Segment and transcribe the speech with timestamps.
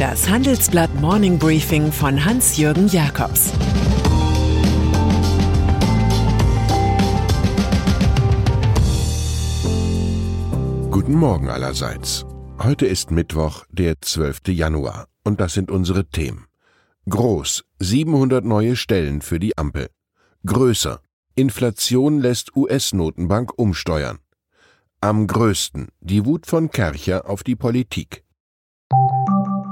[0.00, 3.52] Das Handelsblatt Morning Briefing von Hans-Jürgen Jakobs
[10.90, 12.24] Guten Morgen allerseits.
[12.58, 14.48] Heute ist Mittwoch, der 12.
[14.48, 16.46] Januar, und das sind unsere Themen.
[17.06, 19.90] Groß, 700 neue Stellen für die Ampel.
[20.46, 21.02] Größer,
[21.34, 24.20] Inflation lässt US-Notenbank umsteuern.
[25.02, 28.24] Am größten die Wut von Kercher auf die Politik.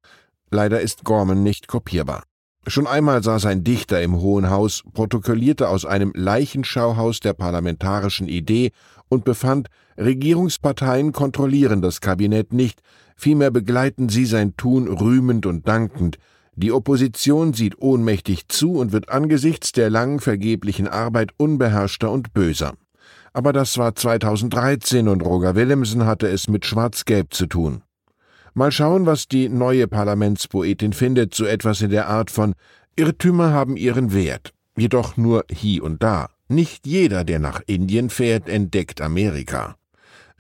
[0.51, 2.25] Leider ist Gorman nicht kopierbar.
[2.67, 8.73] Schon einmal saß ein Dichter im Hohen Haus, protokollierte aus einem Leichenschauhaus der parlamentarischen Idee
[9.09, 12.81] und befand, Regierungsparteien kontrollieren das Kabinett nicht,
[13.17, 16.19] vielmehr begleiten sie sein Tun rühmend und dankend.
[16.57, 22.75] Die Opposition sieht ohnmächtig zu und wird angesichts der langen vergeblichen Arbeit unbeherrschter und böser
[23.39, 27.83] aber das war 2013 und Roger Willemsen hatte es mit Schwarz-Gelb zu tun.
[28.53, 32.57] Mal schauen, was die neue Parlamentspoetin findet, so etwas in der Art von
[32.97, 36.31] Irrtümer haben ihren Wert, jedoch nur hie und da.
[36.49, 39.77] Nicht jeder, der nach Indien fährt, entdeckt Amerika.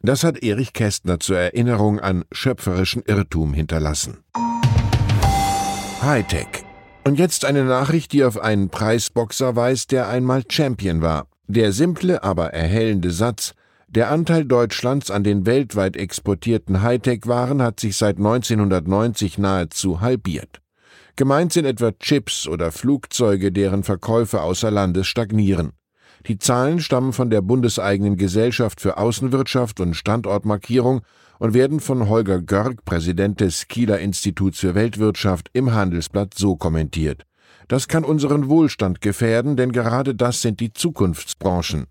[0.03, 4.25] Das hat Erich Kästner zur Erinnerung an schöpferischen Irrtum hinterlassen.
[6.03, 6.64] Hightech.
[7.04, 11.28] Und jetzt eine Nachricht, die auf einen Preisboxer weist, der einmal Champion war.
[11.50, 13.54] Der simple, aber erhellende Satz
[13.88, 20.60] Der Anteil Deutschlands an den weltweit exportierten Hightech-Waren hat sich seit 1990 nahezu halbiert.
[21.16, 25.72] Gemeint sind etwa Chips oder Flugzeuge, deren Verkäufe außer Landes stagnieren.
[26.26, 31.00] Die Zahlen stammen von der bundeseigenen Gesellschaft für Außenwirtschaft und Standortmarkierung
[31.38, 37.25] und werden von Holger Görg, Präsident des Kieler Instituts für Weltwirtschaft, im Handelsblatt so kommentiert.
[37.69, 41.87] Das kann unseren Wohlstand gefährden, denn gerade das sind die Zukunftsbranchen.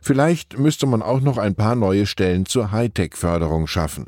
[0.00, 4.06] Vielleicht müsste man auch noch ein paar neue Stellen zur Hightech-Förderung schaffen.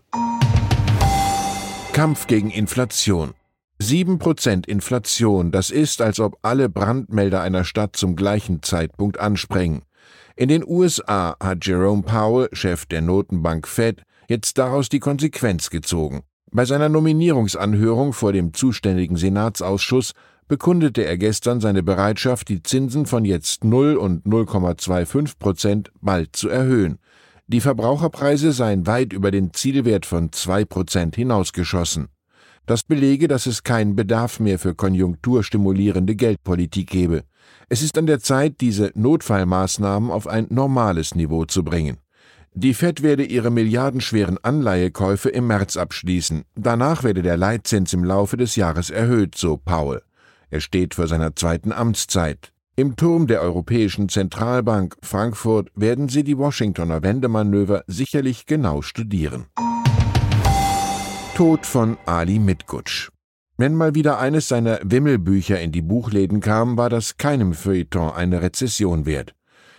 [1.93, 3.34] Kampf gegen Inflation.
[3.81, 9.83] 7% Inflation, das ist, als ob alle Brandmelder einer Stadt zum gleichen Zeitpunkt anspringen.
[10.34, 16.23] In den USA hat Jerome Powell, Chef der Notenbank Fed, jetzt daraus die Konsequenz gezogen.
[16.53, 20.12] Bei seiner Nominierungsanhörung vor dem zuständigen Senatsausschuss
[20.48, 26.48] bekundete er gestern seine Bereitschaft, die Zinsen von jetzt 0 und 0,25 Prozent bald zu
[26.48, 26.98] erhöhen.
[27.48, 32.08] Die Verbraucherpreise seien weit über den Zielwert von 2 Prozent hinausgeschossen.
[32.66, 37.22] Das belege, dass es keinen Bedarf mehr für konjunkturstimulierende Geldpolitik gebe.
[37.69, 41.99] Es ist an der Zeit, diese Notfallmaßnahmen auf ein normales Niveau zu bringen.
[42.54, 46.42] Die Fed werde ihre milliardenschweren Anleihekäufe im März abschließen.
[46.56, 50.02] Danach werde der Leitzins im Laufe des Jahres erhöht, so Powell.
[50.50, 52.52] Er steht vor seiner zweiten Amtszeit.
[52.76, 59.46] Im Turm der Europäischen Zentralbank Frankfurt werden Sie die Washingtoner Wendemanöver sicherlich genau studieren.
[61.34, 63.10] Tod von Ali Mitgutsch.
[63.58, 68.42] Wenn mal wieder eines seiner Wimmelbücher in die Buchläden kam, war das keinem Feuilleton eine
[68.42, 69.34] Rezession wert.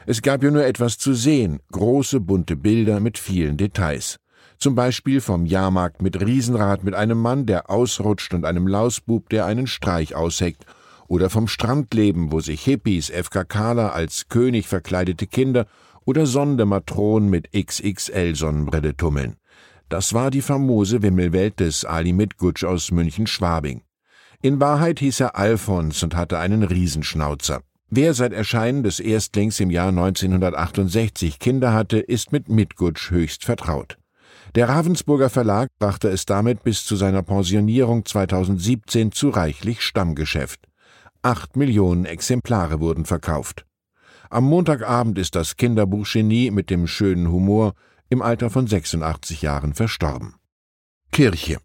[0.08, 4.18] Es gab ja nur etwas zu sehen, große bunte Bilder mit vielen Details.
[4.60, 9.46] Zum Beispiel vom Jahrmarkt mit Riesenrad mit einem Mann, der ausrutscht und einem Lausbub, der
[9.46, 10.66] einen Streich ausheckt,
[11.08, 15.68] oder vom Strandleben, wo sich Hippies, FKKler als König verkleidete Kinder
[16.06, 19.38] oder Sondematronen mit XXL-Sonnenbrille tummeln.
[19.90, 23.84] Das war die famose Wimmelwelt des Ali Mitgutsch aus München-Schwabing.
[24.42, 27.62] In Wahrheit hieß er Alfons und hatte einen Riesenschnauzer.
[27.90, 33.98] Wer seit Erscheinen des Erstlings im Jahr 1968 Kinder hatte, ist mit Mitgutsch höchst vertraut.
[34.58, 40.62] Der Ravensburger Verlag brachte es damit bis zu seiner Pensionierung 2017 zu reichlich Stammgeschäft.
[41.22, 43.68] Acht Millionen Exemplare wurden verkauft.
[44.32, 47.76] Am Montagabend ist das Kinderbuchgenie mit dem schönen Humor
[48.10, 50.34] im Alter von 86 Jahren verstorben.
[51.12, 51.60] Kirche.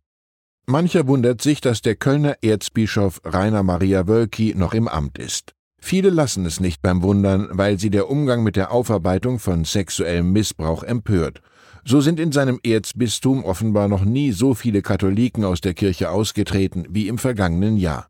[0.66, 5.54] Mancher wundert sich, dass der Kölner Erzbischof Rainer Maria Wölki noch im Amt ist.
[5.78, 10.30] Viele lassen es nicht beim Wundern, weil sie der Umgang mit der Aufarbeitung von sexuellem
[10.30, 11.40] Missbrauch empört.
[11.84, 16.86] So sind in seinem Erzbistum offenbar noch nie so viele Katholiken aus der Kirche ausgetreten
[16.90, 18.08] wie im vergangenen Jahr.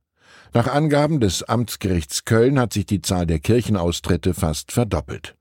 [0.52, 5.34] Nach Angaben des Amtsgerichts Köln hat sich die Zahl der Kirchenaustritte fast verdoppelt.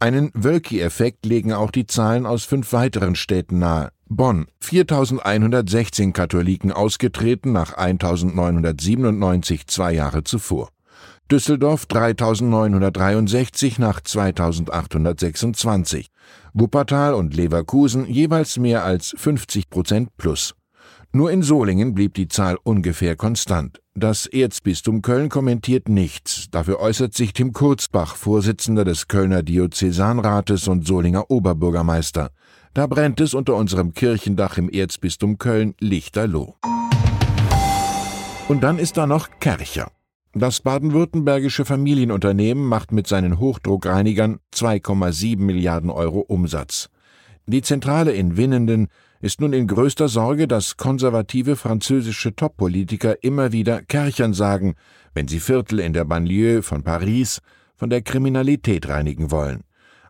[0.00, 3.90] Einen Wölki-Effekt legen auch die Zahlen aus fünf weiteren Städten nahe.
[4.08, 10.70] Bonn 4116 Katholiken ausgetreten nach 1997 zwei Jahre zuvor.
[11.30, 16.08] Düsseldorf 3963 nach 2826.
[16.52, 20.54] Wuppertal und Leverkusen jeweils mehr als 50 Prozent plus.
[21.12, 23.80] Nur in Solingen blieb die Zahl ungefähr konstant.
[23.94, 26.48] Das Erzbistum Köln kommentiert nichts.
[26.50, 32.30] Dafür äußert sich Tim Kurzbach, Vorsitzender des Kölner Diözesanrates und Solinger Oberbürgermeister.
[32.74, 36.56] Da brennt es unter unserem Kirchendach im Erzbistum Köln lichterloh.
[38.48, 39.93] Und dann ist da noch Kercher.
[40.36, 46.88] Das baden-württembergische Familienunternehmen macht mit seinen Hochdruckreinigern 2,7 Milliarden Euro Umsatz.
[47.46, 48.88] Die Zentrale in Winnenden
[49.20, 54.74] ist nun in größter Sorge, dass konservative französische Top-Politiker immer wieder Kerchern sagen,
[55.14, 57.40] wenn sie Viertel in der Banlieue von Paris
[57.76, 59.62] von der Kriminalität reinigen wollen.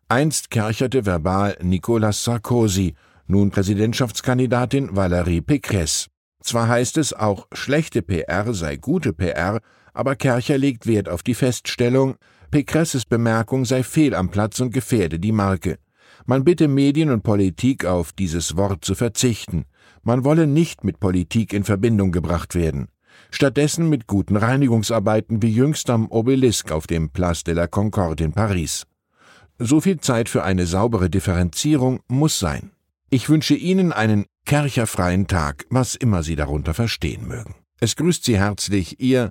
[0.09, 2.94] Einst kercherte verbal Nicolas Sarkozy,
[3.26, 6.06] nun Präsidentschaftskandidatin Valérie Pécresse.
[6.41, 9.61] Zwar heißt es auch, schlechte PR sei gute PR,
[9.94, 12.17] aber Kercher legt Wert auf die Feststellung,
[12.50, 15.79] Pécresses Bemerkung sei fehl am Platz und gefährde die Marke.
[16.26, 19.64] Man bitte Medien und Politik auf dieses Wort zu verzichten.
[20.02, 22.88] Man wolle nicht mit Politik in Verbindung gebracht werden.
[23.31, 28.32] Stattdessen mit guten Reinigungsarbeiten wie jüngst am Obelisk auf dem Place de la Concorde in
[28.32, 28.87] Paris.
[29.58, 32.70] So viel Zeit für eine saubere Differenzierung muss sein.
[33.11, 37.55] Ich wünsche Ihnen einen kercherfreien Tag, was immer Sie darunter verstehen mögen.
[37.81, 39.31] Es grüßt Sie herzlich Ihr